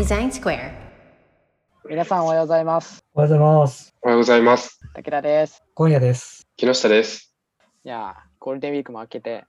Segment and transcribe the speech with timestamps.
[0.00, 0.72] Design Square.
[1.86, 3.04] 皆さんおはようございます。
[3.12, 3.94] おはようございます。
[4.00, 4.80] おはようございます。
[4.94, 5.62] 武田です。
[5.74, 6.46] 今夜です。
[6.56, 7.36] 木下です。
[7.84, 9.44] いやー、ゴールデンウィークも明けて、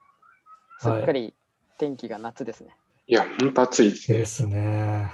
[0.80, 1.34] すっかり
[1.78, 2.76] 天気が夏ですね。
[3.08, 4.18] いや、ほんと暑いですね。
[4.18, 5.10] ですね。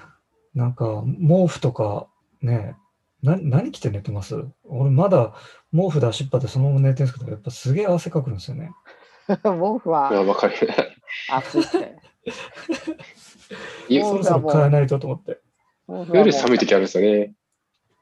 [0.55, 2.07] なんか、毛布とか、
[2.41, 2.75] ね、
[3.21, 4.43] な何着て寝てます？
[4.65, 5.35] 俺まだ
[5.71, 8.71] 毛布で足っぱでそのまま寝てるんですけど、やっぱすげえ汗かくんですよね。
[9.27, 10.55] 毛布いや、はわかる。
[11.29, 11.95] 暑いって。
[13.47, 15.39] そろそろ変えないとと思って。
[16.13, 17.33] 夜寒い時あるんですよね。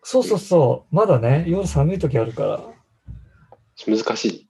[0.01, 0.95] そうそうそう。
[0.95, 2.63] まだね、夜寒い時あるから。
[3.87, 4.49] 難しい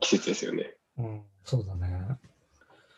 [0.00, 0.74] 季節ですよね。
[0.98, 2.18] うん、そうだね。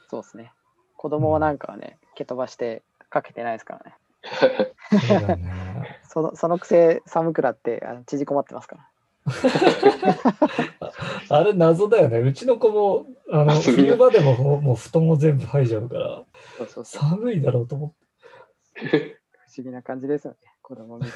[0.09, 0.52] そうですね。
[0.97, 3.97] 子供なんかはね、蹴飛ばしてかけてないですからね。
[5.09, 6.01] そね。
[6.09, 8.90] そのそのくせ寒くなってあの縮こまってますから。
[11.29, 12.19] あれ謎だよね。
[12.19, 16.24] うちの子も、あの、 冬場でもほもう布団を全部剥いじゃうから、
[16.59, 17.02] そうそうそう。
[17.10, 17.93] 寒いだろうと思っ
[18.74, 18.80] て。
[19.46, 20.38] 不思議な感じですよね。
[20.62, 21.10] 子供見て。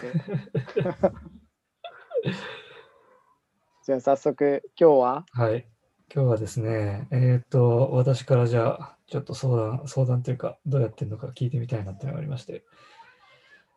[3.84, 5.27] じゃあ早速今日は？
[5.33, 5.66] はい。
[6.14, 12.64] 今日はですね、えっ、と、私からじゃあ、ちょっと相談、相談というか、どうやってるのか聞いてみたいなっていうのがありまして、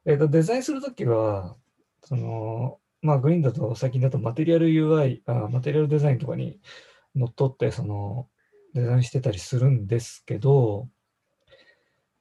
[0.05, 1.55] えっ、と、デザインするときは、
[2.03, 6.59] その、まあ、グリーンだと、最近だとマテリアル UI、あマテリアルデザインとかに
[7.15, 8.27] のっとって、その、
[8.73, 10.89] デザインしてたりするんですけど、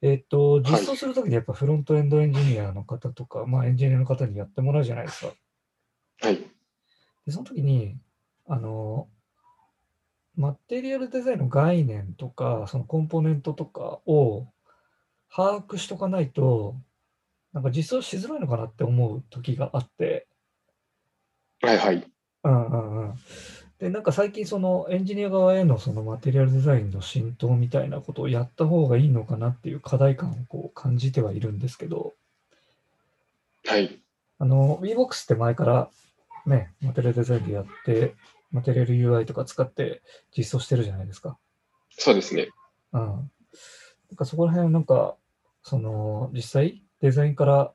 [0.01, 5.33] えっ、と、実装するときにやっぱフロントエンドエンジニアの方とか、まあ、エンジニアの方にやってもらうじゃないですか。
[6.21, 6.37] はい。
[7.25, 7.97] で、その時に、
[8.47, 9.09] あの、
[10.35, 14.47] マテリアルデザインの概念とか、そのコンポーネントとかを
[15.35, 16.75] 把握しとかないと、
[17.53, 20.27] なんか実装しづらいのかなって思う時があって、
[21.61, 22.07] はいはい。
[22.43, 23.15] うんうんうん。
[23.79, 32.13] で、なんか最近そのエンジニア側へのそのマテリアルデザインの浸透みたいなことをやった方がいいのかなっていう課題感をこう感じてはいるんですけど、
[33.65, 33.99] はい。
[34.39, 35.89] あの、WeBox って前から
[36.45, 38.15] ね、マテリアルデザインでやって、
[38.51, 40.01] マテリアル UI とか使って
[40.35, 41.37] 実装してるじゃないですか。
[41.89, 42.47] そうですね。
[42.93, 43.01] うん。
[43.01, 45.17] なんかそこら辺なんか、
[45.63, 47.73] その、実際デザインから、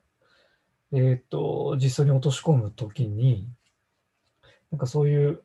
[0.91, 3.47] えっ、と、実装に落とし込むときに、
[4.73, 5.43] なんかそういう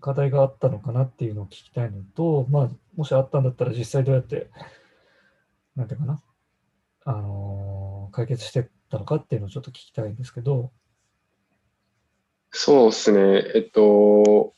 [0.00, 4.50] 課題があったのかなっていうのを聞きたいのと、まあ、もしあったんだったら実際どうやって、
[5.76, 6.20] なんていうかな、
[7.04, 10.72] あのー解決してったのかっていうのをちょっと聞きたいんですけど、
[12.50, 13.44] そうですね。
[13.54, 14.52] えっと、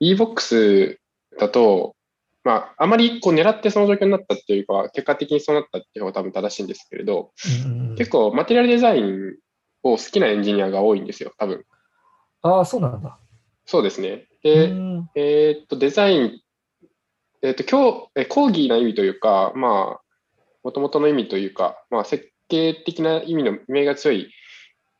[0.00, 0.98] e-box
[1.38, 1.96] だと、
[2.44, 7.32] まあ、あまりこう狙ってその状況になったっていうかは、結果的にそうなったっていう方が多分正しいんですけれど、
[7.64, 9.36] うんうんうん結構マテリアルデザイン
[9.84, 11.64] を好きなエンジニアが多いんですよ、多分。
[12.44, 13.18] ああ、そうなんだ。
[13.64, 14.26] そうですね。
[14.44, 16.40] うで、んえーっと、デザイン、
[17.42, 20.00] えーっと、今日、え講義な意味というか、まあ、
[20.62, 24.30] もともとの意味というか、まあ、設計的な意味の意味が強い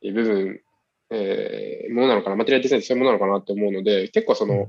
[0.03, 0.61] えー部分、
[1.11, 4.69] えーものなのかな、マテリアルデザインってそういうものなのかなと思うので、結構その、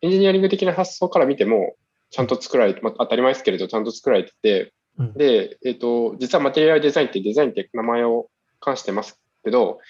[0.00, 1.74] エンジニアリング的な発想から見ても、
[2.10, 9.80] ちゃんと作られて、まあ、当たり前ですけれど、ちゃんと作られてて、うんで、えーっと、実はマテリアルデザインってデザインって名前を冠してますけど、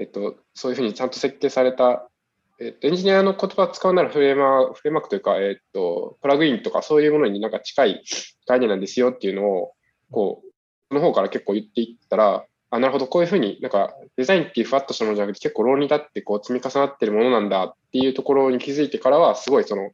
[0.00, 2.10] えっと、そういうふうにちゃんと設計された
[2.60, 8.04] えっと、エンジニアの言葉を使うならフレームワーク、フレームワークというか、えっと、プラグインとかそういうものになんか近い
[8.46, 9.72] 概念なんですよっていうのを、
[10.10, 10.48] こう、
[10.90, 19.90] その方から結構言っていったら、あ、なるほど、こういうふうになんかデザインっていうふわっとしたものじゃなくて結構論理だってこう積み重なってるものなんだっていうところに気づいてからは、すごいその、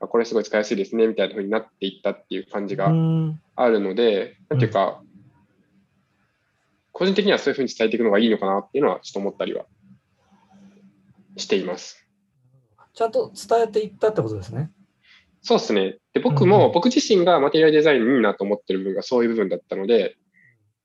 [0.00, 3.40] あこれすごい使いやすいですねみたいなふうになっていったっていう感じがうん。
[3.54, 5.00] あるので、なんていうか、
[7.00, 9.64] 個人的にはそういうふうに伝えていくのがいいのかなっていうのはちょっと思ったりは
[11.38, 12.06] しています。
[12.92, 14.70] ちゃんと伝えていったってことですね。
[15.40, 15.96] そうですね。
[16.12, 20.18] で、僕うんも、僕自身がマテリアルデザインいいなと思ってる部分がそういう部分だったので、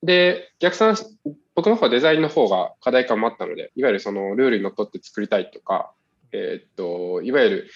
[0.03, 0.95] で、逆算、
[1.53, 5.91] 僕の方はデザインの方が課題感もあったので、いわゆるそのルールにのっとって作りたいとか、
[6.31, 7.71] えーっと、いわゆる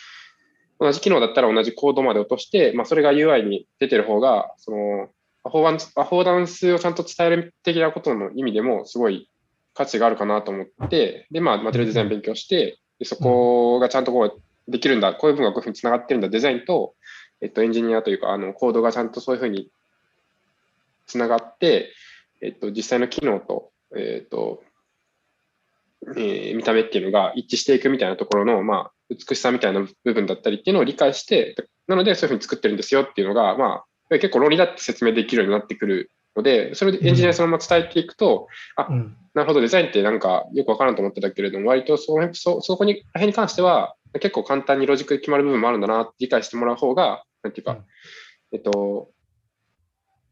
[0.80, 5.10] 同じ機能だったら同じコードまで落として、まあ、それが UI に出てる方が、その、
[5.44, 9.30] アフォーダンス、アフォーダンスをちゃんと伝える的なことの意味でも、すごい
[9.74, 14.42] 価値があるかなと思って、で、まあ、マテリアルデザイン勉強して、でそこがちゃんとこう
[14.72, 16.96] できるんだ、こういう部分がこういうふうにつながってるんだ、デザインと、
[17.42, 19.70] えっと、エンジニアというか、あの、コードがちゃんとそういうふうに
[21.08, 21.94] つながって、
[22.42, 24.64] えっと、実際の機能と、えっと、
[26.16, 31.56] えー見た目っていうのが一致していくみたいなところの、まあ、美しさみたいな部分だったりっていうのを理解して、
[31.88, 33.86] なのでそういうふうに作ってるんですよっていうのが、まあ、
[34.18, 38.48] 結構論理だって説明できるようになってくるので、それでエンジニアにそのまま伝えていくと、
[38.90, 39.16] うん。
[39.34, 47.86] なるほど、デザインってなんかよくわからんと思ってたけれども、割とそのそそこに、ら辺に関しては、結構簡単にロジックで決まる部分もあるんだな理解してもらう方が、なんていうか、うん。
[48.54, 49.12] えっと、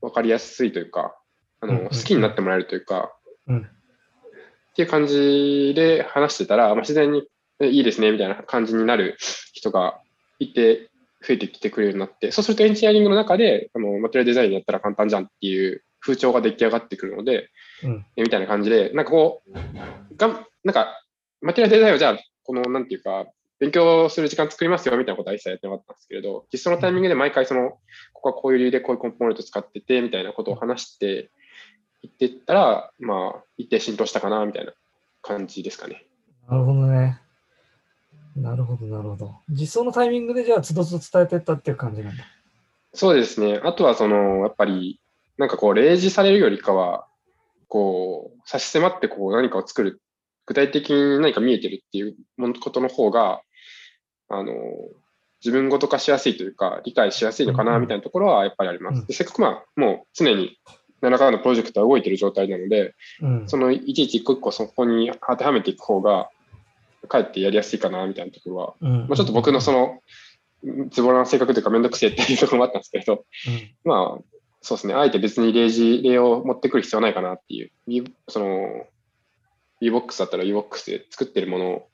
[0.01, 1.15] わかりやすいというか、
[1.61, 1.83] あうんうんうん。
[1.85, 3.13] の好きになってもらえるというか、
[3.47, 3.61] うん。
[3.61, 7.27] っていう感じで話してたら、まあ、自然に
[7.59, 9.17] えいいですねみたいな感じになる
[9.53, 9.99] 人が
[10.39, 10.89] いて、
[11.27, 17.49] 増えてきてくれるようになって、そうするとエンジニアリングの中であのマテリアルデザインやったら簡単じゃんっていう風潮が出来上がってくるので、
[17.83, 21.01] うんえみたいな感じで、なんかこう、がんなんか
[21.41, 23.25] マテリアルデザインをじゃあ、このなんていうか、
[23.59, 27.71] 勉強する時間作りますよみたいなことは一切やってなかったんですけれど、実装のタイミングで毎回その、
[28.13, 31.31] ここはこういう理由でこういうコンポーネント使っててみたいなことを話して
[32.03, 34.73] いってったら、まあ、一定浸透したかなみたいな
[35.21, 36.05] 感じですかね。
[36.47, 37.19] なるほどね。
[38.37, 39.35] なるほど、なるほど。
[39.49, 42.23] 実装のタイミングでじゃあ、つどつど伝えてったっていう感じなんだ。
[42.93, 43.59] そうですね。
[43.63, 44.99] あとはその、やっぱり、
[45.37, 47.07] なんかこう、例示されるよりかは、
[47.67, 50.01] こう、差し迫ってこう何かを作る、
[50.45, 52.15] 具体的に何か見えてるっていう
[52.59, 53.41] ことの方が、
[54.29, 54.53] あの、
[55.43, 59.07] 自分ごと化しやすいというか、理解しやすいのかな、みたいなところはやっぱりありまうんす。
[59.07, 60.57] でせっかくまあ、もう常に
[61.01, 63.47] 何らかのプロジェクトは動いてる状態なので、うん。
[63.47, 66.29] そのいちいち一個一個そこに当てはめていく方が、
[67.07, 70.01] かえってやりやすいかな、みたいなところは、うんまあ、ちょっと僕のその、
[70.89, 73.25] ズボラな性格というかめんどくせえっていうところもあったんですけど、
[73.83, 74.23] まあ、
[74.61, 77.71] そうですね、あえて別に例示、例を持ってくる必要はないかなっていう、
[78.27, 78.87] その、
[79.81, 81.87] VBOX だったら VBOX で作ってるもの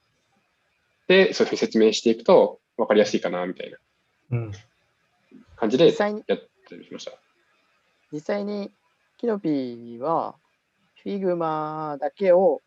[1.07, 3.77] で、そういうふうに説明していくと分かりやすいかなみたいな
[4.31, 4.38] うん。
[4.39, 4.51] うん。
[5.56, 6.36] 感じでや実際にった
[6.75, 7.12] りしました。
[8.12, 8.71] 実際に
[9.18, 10.36] キノピーは
[11.06, 12.62] Figma だけを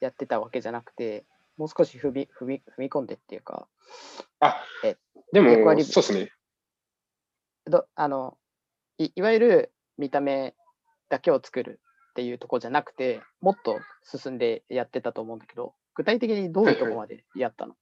[0.00, 1.24] やってたわけじゃなくて、
[1.56, 3.68] もう少し踏み踏み踏み込んでっていうか、
[4.40, 4.96] あえ、
[5.32, 6.30] でも、そうですね。
[7.66, 8.36] どあの
[8.98, 10.54] いいわゆる見た目
[11.08, 11.80] だけを作る
[12.10, 17.74] っていうところじゃなくて、もっと進んでやってたと思うんだけど、具体的にどういうところまでやったの？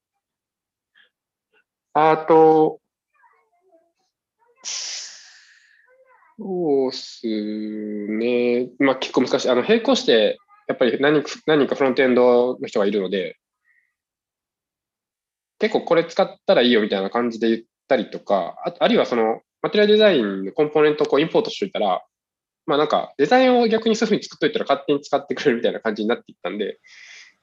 [1.94, 2.80] あと、
[4.62, 8.70] そうっすね。
[8.78, 9.50] まあ結構難しい。
[9.50, 13.36] あの、並行して、やっぱり何人何人かフロントエンドの人がいるので、
[15.62, 22.02] 結構これ使ったらいいよみたいな感じで言ったりとか、ああるいはその、マテリアルデザインのコンポーネントをこうインポートしといたら、
[22.66, 26.80] まあなんかデザインを逆にそういうふうに作っといたら勝手に使ってくれるみたいな感じになっていったんで、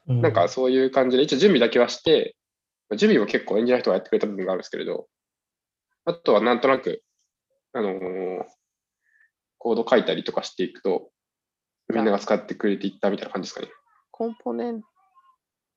[0.06, 2.36] うんなんか、そういう感じで、一応準備だけはして、
[2.90, 5.06] 準備も結構エンジニアの人がやってくれた部分があるんですけれど、
[6.04, 7.02] あとはなんとなく、
[7.72, 8.44] あのー
[9.62, 11.10] コード書いたりとかしていくと、
[11.92, 13.70] みんなが使ってくれていったみたいな感じですかね。
[14.10, 14.82] コンポーネン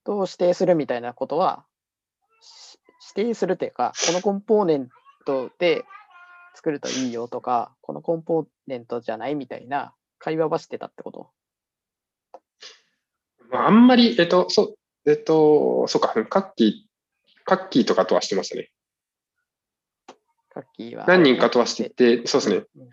[0.06, 1.66] トを指定するみたいなことは、
[3.16, 4.90] 定するっていうか、このコンポーネン
[5.26, 5.84] トで
[6.56, 11.30] 作るといいよとか、このコンポーネントじゃないみたいな会話はしてたってこと？
[13.50, 14.76] まあ、あんまり、えっと、そ
[15.06, 16.72] う、えっと、そうか、カッキー、
[17.46, 18.70] カッキーとかとはしてましたね。
[20.50, 21.06] カッキーは。
[21.08, 22.56] 何人かとはしてて、そうですね。
[22.76, 22.90] うん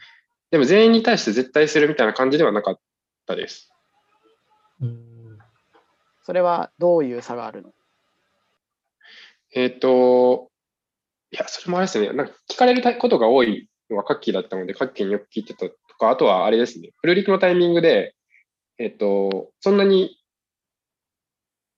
[0.50, 2.80] でも全員に対して絶対するみたいな感じではなかっ
[3.24, 3.72] たです。
[4.80, 5.38] うん。
[6.24, 7.72] それはどういう差があるの？
[9.52, 10.50] えっ、と、
[11.32, 12.12] いや、それもあれですね。
[12.12, 16.90] なんか聞かれることが多いのがカッキーだったので、カッキーによく聞いてたとか、あとはあれですね。
[17.00, 18.14] フルリクのタイミングで、
[18.78, 20.18] えっ、と、そんなに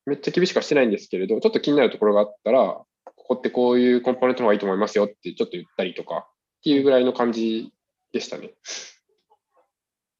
[0.07, 7.73] めっちゃ厳しくはしてないんですけれど、ちょっと気になるところがあったら、ここってこういうコンポーネントの方がいいと思いますよってちょっと言ったりとかっていうぐらいの感じ
[8.12, 8.52] でしたね。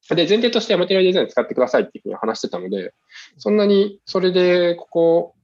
[0.09, 2.93] で、前提としてはマテリアルデザイン使ってくださいっていうふうに話してたので、
[3.37, 5.35] そんなにそれでここ、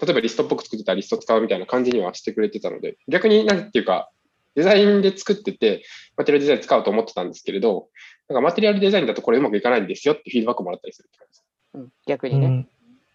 [0.00, 4.10] 例えばリストっぽく作ってたらリスト使うみたいな感じにはしてくれてたので、逆になんていうか、
[4.54, 5.84] デザインで作ってて、
[6.16, 7.88] マテリアルデザイン使おうと思ってたんですけれど、
[8.28, 11.44] なんかマテリアルデザインだとこれうまくいかないんですよってフィードバックもらったりするって感じです。
[11.74, 12.46] うん、逆にね。
[12.46, 12.68] うん。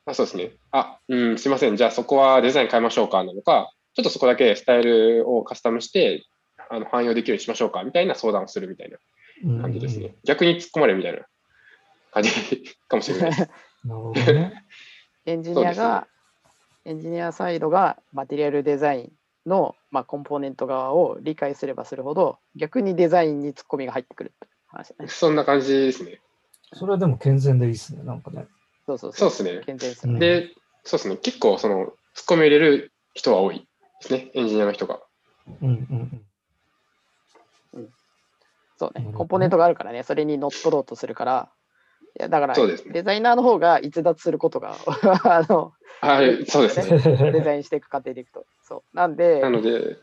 [0.05, 0.51] あそうですね。
[0.71, 1.75] あ、うん、すいません。
[1.77, 6.25] じゃあそこはデザイン変えましょうかなのか、ちょっとそこだけスタイルをカスタムして、
[6.69, 10.15] あの汎用できるようにしましょうかみたいな相談をするみたいな感じですね。
[10.23, 11.19] 逆に突っ込まれるみたいな
[12.11, 12.29] 感じ
[12.87, 13.41] かもしれないです。
[13.85, 14.65] なるほどね。
[15.25, 16.07] エンジニアが、
[16.85, 19.11] エンジニアサイドがマテリアルデザイン
[19.49, 25.07] の、まあ、コンポーネント側を理解すればするほど、逆にデザインにツッコミが入ってくるって話だね。
[25.09, 26.19] そんな感じですね。
[26.73, 28.47] それはでも健全でいいっすね、なんかね。
[28.85, 29.61] そうそうそうですね。
[29.65, 30.19] 健全ですよね。
[30.19, 30.49] で、
[30.83, 31.17] そうですね。
[31.17, 31.91] 結構、その、突っ
[32.27, 33.65] 込み入れる人は多いで
[34.01, 34.31] すね。
[34.33, 35.01] エンジニアの人が。
[35.61, 36.23] うんうん
[38.77, 39.17] そうねなるほどね。
[39.17, 41.62] コンポーネントがあるからね、それに乗っ取ろうとするから、い
[42.19, 44.75] やだから、そうですねデザイナーの方が逸脱することが
[45.23, 46.99] あのあそうですね。
[47.31, 47.43] デうん。
[47.43, 48.45] ザインしていく過程でいくと。
[48.61, 49.97] そうなんで、なので、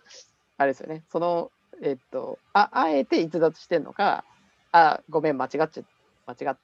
[0.57, 1.51] あれですよね、その、
[1.83, 4.25] えっと、ああえて逸脱してんのか、
[4.73, 5.83] あ、ごめん、間違っちゃ、
[6.27, 6.57] 間違っ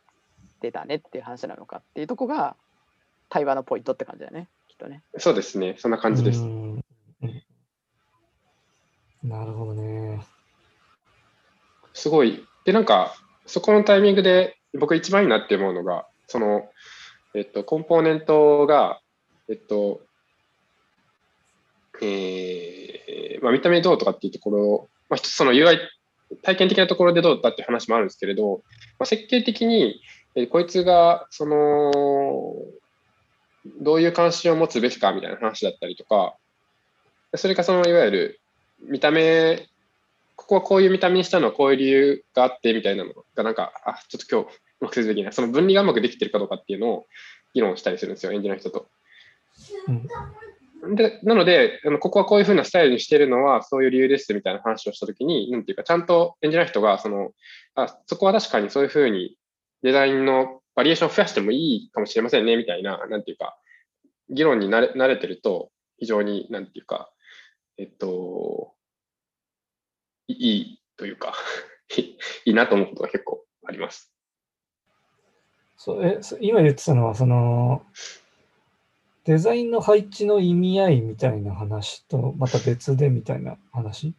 [0.60, 2.56] てたねっていう話なのかっていうとこが、
[3.28, 5.02] 対話のポイントって感じだね、きっとね。
[5.18, 5.76] そうですね。
[5.78, 6.42] そんな感じです。
[9.22, 10.24] なるほどね。
[11.92, 12.46] すごい。
[12.64, 13.14] で、なんか、
[13.46, 16.68] そこのタイミングで僕一番いいなって思うのが、その、
[17.34, 19.00] えっと、コンポーネントが、
[19.48, 20.00] えっと、
[22.02, 25.78] えーまあ、見た目どうとかっていうところ、まあ、一つその UI、
[26.42, 28.62] 体験的なところでどうだっていう話もあるんですけれど、
[28.98, 30.00] まあ、設計的に、
[30.34, 32.54] えーこいつが、その、
[33.80, 36.36] どういう関心を持つべきかみたいな話だったりとか、
[37.34, 38.40] それかそのいわゆる
[38.80, 39.66] 見た目、
[40.36, 44.56] ここはこういう見た目にしたのはこういう理由があってみたいなのがなんか、あ、ちょっと今日
[45.24, 45.32] ない。
[45.32, 47.06] その分離がうまくできてるかどうかっていうのを
[47.54, 48.88] 議論したりするんですよ、エンジニアの人と。
[49.88, 50.06] うん
[50.94, 57.32] でなので、あのここはこういうふうなスタイルにしてるのはそういう理由ですみたいな話をしたときに、なんていうか、ちゃんとエンジニアの人がその
[57.74, 59.36] あ、そこは確かにそういうふうに
[59.82, 63.58] デザインのバリエーションを増やしてもいいかもしれませんねみたいな、なんていうか、
[64.30, 67.10] 議論に慣れ慣れてると、非常に、なんていうか、
[67.78, 68.74] えっと、
[70.28, 71.34] いいいというか、
[71.96, 74.15] いいなと思うことが結構あります。
[75.76, 77.82] そうえそ今言ってたのは、その、
[79.24, 84.14] デザインの配置の意味合いみたいな話と、また別でみたいな話？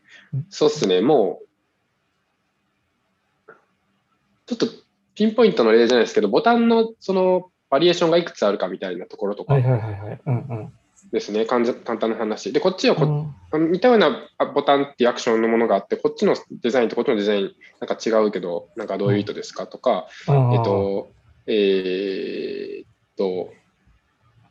[0.50, 1.42] そうっすね、も
[3.48, 3.54] う、
[4.46, 4.68] ちょっと
[5.16, 10.22] ピンポイントの例じゃないですけど、ボタンのそのバリエーションがいくつあるかみたいなところとかはいはいはいはい。
[10.26, 10.74] うんうん。
[11.12, 12.52] ですね、簡単な話。
[12.52, 21.10] で、こっちはこ、うん似たようなあボタンっていうアクションのものがあって、こっちのデザインとこっちのデザインなんか違うけど、なんかどういう意図ですかとか、えっと、
[21.48, 22.88] えーっ
[23.18, 23.54] と、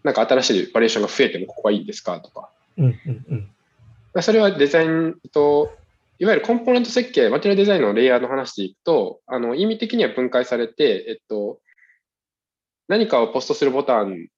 [0.03, 3.51] なんか新しいバリエーションが増えてもここはいいですかとか、うんうんうん。
[4.15, 5.77] まあそれはデザインと、
[6.19, 11.61] いわゆるコンポーネント設計、マテリアルデザインのレイヤーの話でいくと、あの意味的には分解されて、えっと、
[12.89, 14.29] 何かをポストするボタン、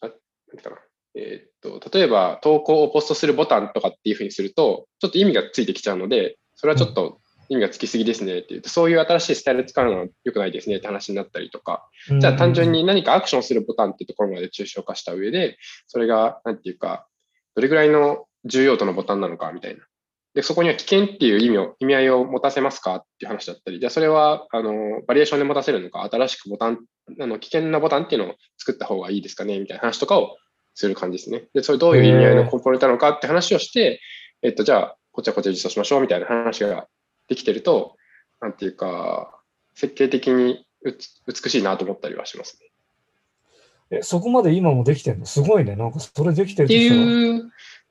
[0.00, 0.18] あなんて
[0.56, 0.76] いうかな、
[1.14, 11.88] えっと、例えば投稿をポストするボタンとかっていうふうにすると、ちょっと意味がついてきちゃうので、それはちょっと意味がつきすぎですねって言って、そういう新しいスタイル使うのは良くないですねって話になったりとか、
[12.20, 17.06] じゃあ単純に何かアクションするボタンっていうところまで抽象化した上で、それが、なんていうか、
[17.54, 19.82] どれぐらいの重要度のボタンなのかみたいな。
[20.34, 26.78] で、そこには危険っていう意味を、意味合いを持たせますかっていう話だったり、じゃあそれは、あの、バリエーションで持たせるのか、新しくボタン、
[27.18, 30.36] あの、危険なボタンっていうのを作った方がいいですかねみたいな話とかを
[30.74, 31.48] する感じですね。
[31.54, 34.00] で、それどういう意味合いのコンポーネントなのかって話をして、
[34.42, 36.86] えっと、じゃあ、こっちはこっちで実装しましょうみたいな話が
[37.28, 37.96] できてると、
[38.40, 39.38] なんていうか、
[39.74, 40.66] 設計的に
[41.26, 42.58] 美しいなと思ったりはします
[43.90, 43.98] ね。
[43.98, 45.26] え、そこまで今もできてるの？
[45.26, 45.76] すごいね。
[45.76, 47.50] なんかそれできてるっていう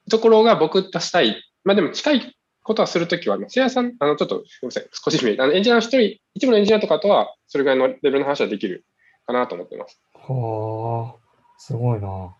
[0.09, 1.43] ところが僕としたい。
[1.63, 8.85] まあでも近いことはするときは、せいやさん、あの、ちょっと、すみません、少し見あのエンジニアの一人、一部のエンジニアとかとは、それぐらいのレベルの話はできる
[9.25, 10.01] かなと思ってます。
[10.13, 11.19] はあ、
[11.57, 12.07] すごいな。
[12.07, 12.35] な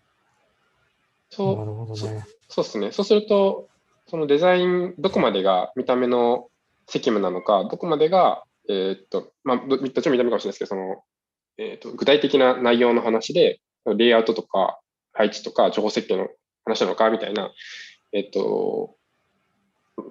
[1.30, 2.26] そう、るほどね。
[2.50, 2.92] そうですね。
[2.92, 3.70] そうすると、
[4.08, 6.50] そのデザイン、どこまでが見た目の
[6.88, 11.04] 責務なのか、どこまでが、えーっと、まあ、どどっちも見た目かもしれないですけど、その、
[11.58, 14.80] えーっと、具体的な内容の話で、レイアウトとか、
[15.14, 16.28] 配置とか、情報設計の
[16.66, 17.52] 話なのか、みたいな、
[18.14, 18.96] えーっと、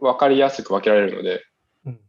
[0.01, 1.45] わかりやすく分けられるので、
[1.85, 2.01] うん。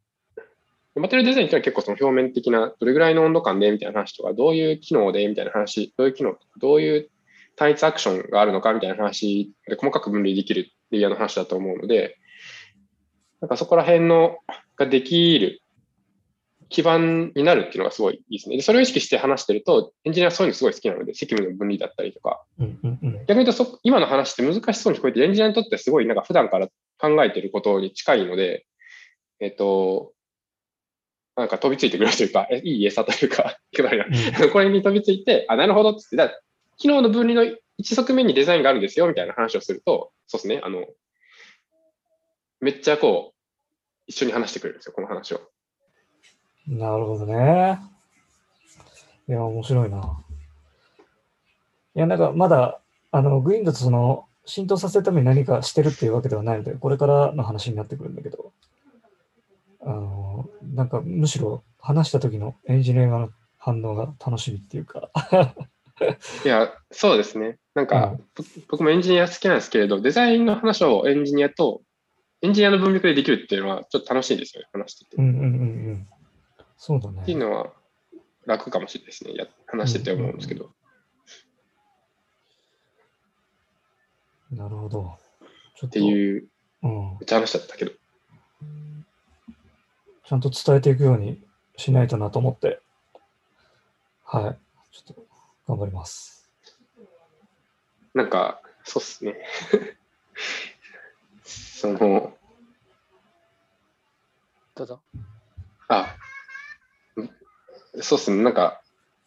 [0.95, 7.09] マテリアルデザインっていうのは結構その表面的な、どれぐらいの温度感でみたいな話とか、どういう機能でみたいな話、どういう機能、どういう
[7.55, 12.17] 単一アクションがあるのかみたいな話で細かく分類できるレイヤーの話だと思うので、
[13.41, 14.37] なんかそこら辺の
[14.75, 15.61] ができる
[16.69, 18.57] 基盤になるっていうのがすごいいいですね。
[18.57, 23.13] で、それを意識して話してると、エンジニアはそういうのすごい好きなので、責務の分離だったりとか、うんうんうん。
[23.25, 26.67] 逆に言うとそ、今の話って難しそうに聞こえて、エンジニアにとってすごいなんか普段から
[26.99, 28.65] 考えてることに近いので、
[29.39, 30.11] えっと、
[31.37, 33.57] なんか飛びついてくれるというか、え いい餌というか、
[34.51, 36.41] これに飛びついて、あ、なるほどっつって、だから
[36.77, 40.85] 機能の分離の一側面にデザインがあるんですよみたいな話をすると、そうですね、あの、
[42.59, 43.37] めっちゃこう、
[44.07, 45.41] 一緒に話してくれるんですよ、この話を。
[46.67, 47.79] なるほどね。
[49.27, 50.23] いや、面白いな。
[51.95, 58.53] いや、なんかまだ、あの、グリーンだとその、浸透させるために何かしてるっていうわけではないので、これからの話になってくるんだけど、
[59.81, 65.09] あの、なんかむしろ話した時のエンジニアの反応が楽しみっていうか、
[66.45, 67.57] いや、そうですね。
[67.73, 71.81] なんか、ぼ僕もエンジニア好きなんですけれど、デザインの話をエンジニアと、
[72.41, 75.17] エンジニアの文脈でできるっていうのは、ちょっと楽しいんですよね、話してて。
[75.17, 75.45] うんうんうんう
[75.93, 76.07] ん。
[76.77, 77.21] そうだね。
[77.23, 77.73] っていうのは
[78.45, 79.33] 楽かもしれないですね。
[79.33, 80.71] や話してて思うんですけど。
[84.51, 85.17] なるほど。
[85.75, 86.47] ちょっと、っていう、
[86.83, 87.91] うん、めっちゃ話しちゃったけど。
[90.25, 91.41] ちゃんと伝えていくように
[91.77, 92.81] しないとなと思って、
[94.25, 95.25] はい、ちょっと
[95.67, 96.49] 頑張ります。
[98.13, 99.37] なんか、そうっすね。
[101.79, 102.33] その、
[104.73, 104.99] どうぞ。
[105.89, 106.15] あ、
[108.01, 108.81] そうですね、なんか、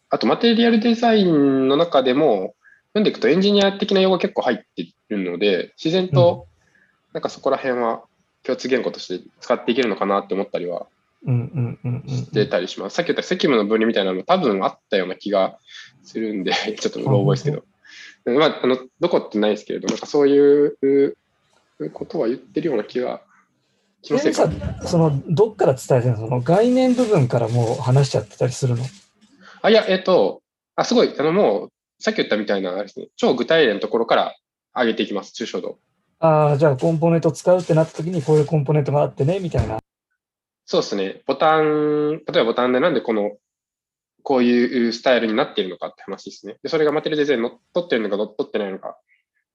[0.09, 2.55] あとマテリアルデザインの中でも、
[2.89, 6.47] 読んでいくとエンジニア的な用語が結構入っているので、自然と、
[7.13, 8.03] なんかそこら辺は
[8.43, 10.87] 共通言語として使っていけるのかなって思ったりは
[11.25, 12.09] うんうんうんうん。
[12.09, 12.95] してたりします。
[12.97, 15.57] さっき言った積務の分離みたいなのも多分あったような気が
[16.03, 17.63] するんで、 ちょっとうろ覚えですけど。
[18.37, 21.17] まあ、あの、どこってないですけれど、なんかそういう
[21.89, 23.21] ことは言ってるような気が
[24.01, 24.49] しませんか
[24.81, 26.17] さその、どっから伝えてるの？
[26.17, 28.83] その概念部分からもう話しちゃってたりするの？
[29.61, 30.41] あ、いや、えっ、と、
[30.75, 31.69] あ、すごい、あの、もう、
[31.99, 34.35] さっき言ったみたいな、あれですね、超具体例のところから
[34.75, 35.79] 上げていきます、抽象度。
[36.19, 39.79] ああ、じゃあコンポーネント使うってなった時にこういうコンポーネントがあってね、みたいな。
[40.65, 41.21] そうですね。
[41.25, 43.31] ボタン、例えばボタンでなんでこの、
[44.23, 46.57] こういうスタイルになっているのかって話ですね。
[46.61, 48.97] で、それがマテリアルデザインに乗っ取ってるのか乗っ取ってないのか。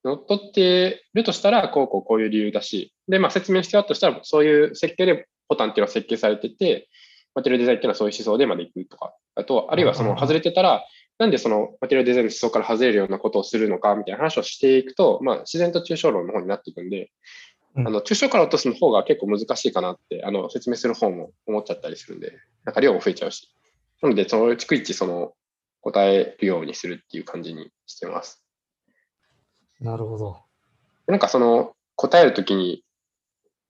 [0.07, 6.89] 乗っ取ってるとしたら、こうこうこういう理由だし、で、まあ説明してあるとしたら、そういう設計でボタンっていうのは設計されてて、
[7.35, 10.85] マテリアルデザインっていうのはそういう思想でまでいくとか、あと、あるいはその外れてたら、
[11.19, 17.11] なんでそのマテリアルデザインの思想から外れるようなことをするのかみたいな話をしていくと、まあ自然と抽象論の方になっていくんで、
[17.75, 22.33] あの、抽象から落とすの方が結構難しいかなって、あの、説明する方も思っちゃったりするんで、
[22.65, 23.51] なんか量も増えちゃうし。
[24.01, 25.33] なので、その逐一その
[25.83, 28.46] 答えるようにするっていう感じにしてます。
[29.81, 30.39] なるほど。
[31.07, 32.83] なんかその答えるときに、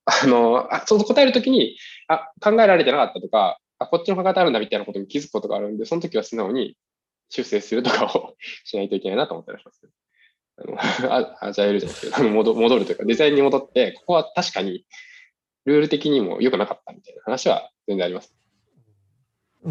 [0.05, 6.77] あの、あその答えるときに、あ、考えられてなかったとか、あ、こっちの考え方あるんだみたいなことに気づくことがあるんで、その時は素直に
[7.29, 9.81] 修正するとかを しないといけないなと思ったりします。
[10.59, 10.77] あの
[11.13, 14.85] あアジャイルじゃないですけど、戻戻るというか、デザインに戻って、ここは確かに
[15.65, 18.33] ルール的にも良くなかったみたいな話は全然あります。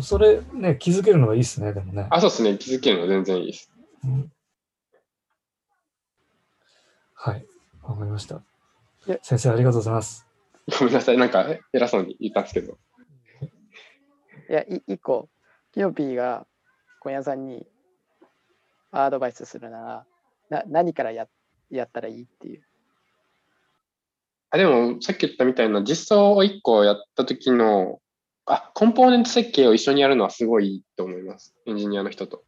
[0.03, 2.07] それね、気づけるのがいいですね、でもね。
[2.11, 2.59] あ、そうですね。
[2.59, 3.73] 気づけるのは全然いいです。
[4.05, 4.33] うん
[7.27, 7.45] はい、
[7.83, 8.41] わかりました
[9.05, 9.19] で。
[9.21, 10.25] 先生、ありがとうございます。
[10.79, 11.19] ごめんなさい。
[11.19, 12.79] なんか偉そうに言ったんですけど。
[14.49, 15.29] いや、い一個、
[15.73, 16.47] キヨピーが
[17.01, 17.67] 小屋さんに
[18.93, 20.07] アドバイスするなら、
[20.51, 21.27] な何からや
[21.69, 22.63] やったらいいっていう。
[24.51, 28.01] あでも、さっき言ったみたいな実装を1個やった時の、
[28.45, 31.57] あ、コンポーネント設計を一緒にやるのはすごいいいと思います。
[31.67, 32.45] エンジニアの人と。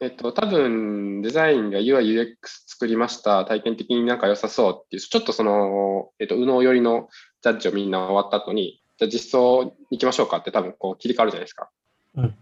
[0.00, 3.44] えっと、多分、デザインが UI、UX 作りました。
[3.44, 7.08] 体験的になんか良さそうっていう、ちょっとその、えっと、右脳寄りの
[7.42, 11.68] ジャッジをみんな終わった後に、じゃあ実装に行きましょうかって多分こう切り替わるじゃないですか。
[12.16, 12.34] うん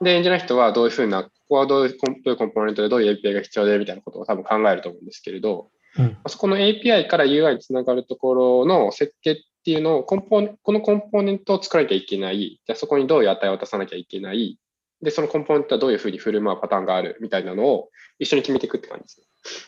[0.00, 12.60] で、エンジニアの人はどういうふうな、ここはどういうコンどういうコンポーネントでどういう API が必要でみたいなことを多分考えると思うんですけれど、うんそこの API から UI につながるところの設計っていうのをコンポーネ、このコンポーネントを作らなきゃいけない。
[12.64, 14.58] じゃあそこにどういう値を渡さなきゃいけない。
[15.02, 19.26] で、そのコンポーネントはどういうふうに振る舞うパターンがあるみたいなのを一緒に決めていくって感じですね。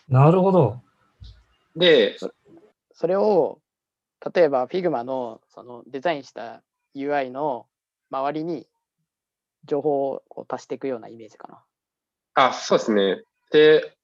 [0.09, 0.81] なるほど。
[1.77, 2.17] で、
[2.93, 3.61] それを、
[4.35, 6.63] 例えば Figma のそのデザインした
[6.95, 7.67] UI の
[8.11, 8.67] 周りに
[9.65, 11.63] 情報をこう足していくようなイメージかな。
[12.35, 13.23] あ、そうですね。
[13.53, 13.97] で、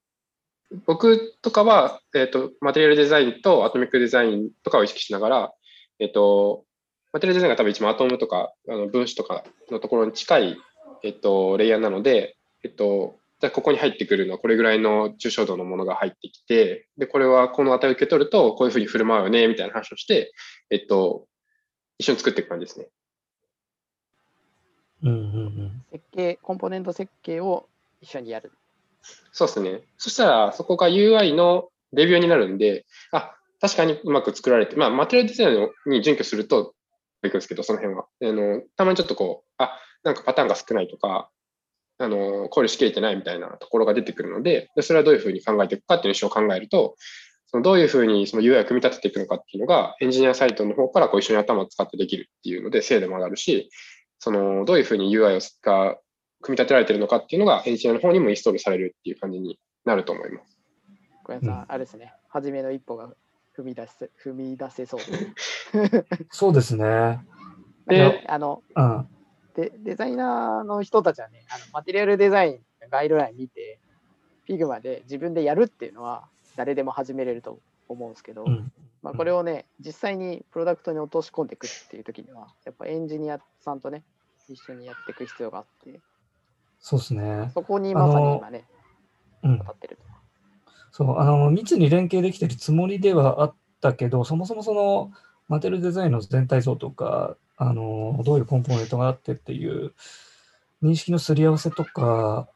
[0.86, 5.52] 僕とかは、えっ、と、マテリアルデザインとアトミックデザインとかを意識しながら、
[5.98, 6.64] えっ、と、
[7.12, 10.56] マテリアルデザインが多分一番アトムとかあの分子とかのところに近い、
[11.02, 20.32] えっ、と、レイヤーなので、えっ、と、じゃあここに入ってくるのはこれぐらいの抽象度のものが入ってきて、で、これはこの値を受け取るとこういうふうに振る舞うよね、みたいな話をして、
[20.70, 21.26] えっ、と、
[21.98, 22.88] 一緒に作っていく感じですね。
[25.02, 25.18] うんうんう
[25.48, 25.84] ん。
[25.92, 27.68] 設計、コンポーネント設計を
[28.00, 28.52] 一緒にやる。
[29.32, 29.82] そうですね。
[29.98, 36.74] そしたら、そこが UI のレビューになるんで、あ、確かにうまく作られて、まあ、マテリアルデザインに準拠すると
[37.22, 38.06] いくんですけど、その辺は。
[38.22, 41.28] あの、たまにちょっとこう、あ、なんかパターンが少ないとか、
[41.98, 46.94] あの、考慮しきれてないみたいなところが出てくるので、でそれはどういうふうに考えていくかっていうのを考えると、
[47.46, 53.68] そのどういうふうにその UI を組み立てていくのかっていうのが、エンジニアサイトの方からこう一緒に頭を使ってできるっていうので、精度も上がるし、
[54.20, 55.96] その、どういうふうに UI をが
[56.42, 60.58] 組み立てられてるのかっていうのが、エンジニアの方にもインストールされるっていう感じになると思います。
[61.24, 62.12] 小屋さん、うんあれですね。
[62.28, 63.08] 初めの一歩が
[63.56, 66.06] 踏み出せ踏み出せそうです。
[66.30, 67.20] そうですね。
[67.86, 69.08] であのうん。
[69.56, 73.78] で、デザイナーの人たちはね、あのマテリアルデザインのガイドライン見て、
[74.46, 78.70] Figma で自分でやるっていうのは誰でも始めれると思うんですけど、うん。
[79.02, 84.02] まあ、これをね、実際にプロダクトに落とし込んでいくっていう時には、やっぱエンジニアさんとね、
[84.48, 86.00] 一緒にやっていく必要があって、
[86.78, 87.50] そうですね。
[87.54, 88.64] そこにまさに今ね、
[89.42, 89.64] うん当。
[89.64, 90.02] たってると。
[90.90, 95.12] そう、あの、密に連携できてるつもりではあったけど、そもそもその、
[95.48, 99.92] マテルデザインの全体像とか、あの、どういうコンポーネントがあってっていう、
[100.82, 102.48] 認識のすり合わせとか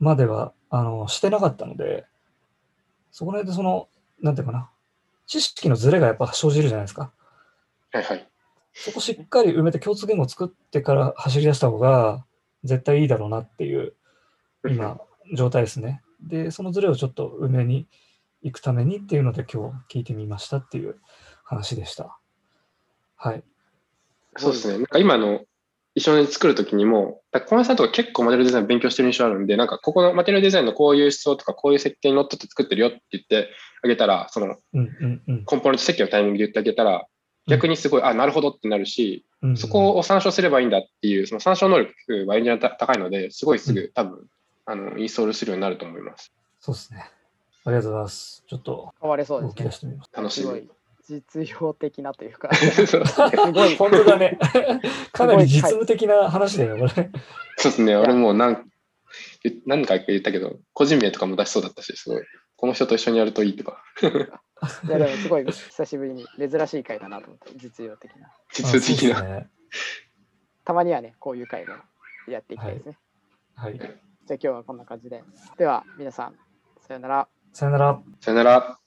[0.00, 2.06] までは、あの、してなかったので、
[3.10, 3.88] そこら辺でその、
[4.20, 4.70] なんていうかな、
[5.26, 7.12] 知識のズレがやっぱ生じるじゃないですか。
[7.92, 8.28] はいはい。
[8.74, 12.24] そこしっかり埋めて共通言語を作ってから走り出した方が
[12.64, 13.94] 絶対いいだろうなっていう
[14.68, 14.98] 今、
[15.34, 16.02] 状態ですね。
[16.22, 17.86] で、そのズレをちょっと埋めに
[18.42, 20.96] 行くためにっていうので今日聞いてみましたっていう
[21.56, 22.18] 話でした。
[23.16, 23.42] はい。
[24.36, 24.74] そうですね。
[24.74, 25.42] なんか今の
[25.94, 33.50] 一緒に作るときにも、小林さんとか結構マテリアルデザイン勉強してる印象あるんで、なんかここのマテリアルデザインのこういう思想とかこういう設計にのっとって作ってるよって言って
[33.84, 37.06] あげたら、そのうんうんうんコンポーネント設計のタイミングで言ってあげたら、
[37.46, 39.24] 逆にすごい、あ、なるほどってなるし。
[39.56, 44.28] そこを参照すればいいんだっていう、その参照能力はエンジニアた高いので、すごいすぐ多分、
[44.66, 46.32] あの、インストールするようになると思います。
[46.60, 47.10] そうですね。
[47.64, 48.44] ありがとうございます。
[48.46, 49.64] ちょっと変われそうで動すね。
[49.64, 50.10] き出してみます。
[50.14, 50.70] 楽しみすごい。
[51.12, 52.98] 実用的なというか、 そうす
[53.52, 54.38] ごい本当だね。
[55.12, 56.88] かなり実務的な話だよ、これ。
[56.88, 57.96] そうですね。
[57.96, 58.64] 俺もう何、
[59.66, 62.22] 何回か言ったけど、個人名とかも出しそうだったし、すごい。
[62.56, 63.82] この人と一緒にやるといいとか、
[64.86, 68.30] いやでもすごい久しぶりに珍しい回だなと思って、実用的な。
[68.52, 69.22] 実用的な。
[69.22, 69.50] ね
[70.64, 71.74] たまにはね、こういう回も
[72.28, 72.98] やっていきたいですね。
[73.56, 73.78] はい。
[73.78, 73.92] じゃあ
[74.26, 75.24] 今日はこんな感じで。
[75.58, 76.36] では皆さん、
[76.86, 77.28] さよなら。
[77.52, 78.02] さよなら。
[78.20, 78.81] さよなら。